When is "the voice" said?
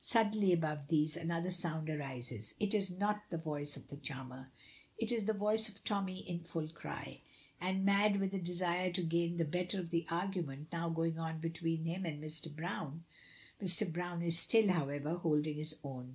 3.30-3.76, 5.26-5.68